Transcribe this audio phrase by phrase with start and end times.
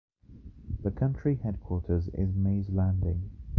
[0.81, 3.29] The county headquarters’ is Mays Landing.